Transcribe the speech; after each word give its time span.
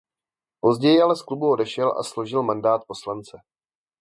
Později 0.59 1.01
ale 1.01 1.15
z 1.15 1.21
klubu 1.21 1.51
odešel 1.51 1.99
a 1.99 2.03
složil 2.03 2.43
mandát 2.43 2.81
poslance. 2.87 3.37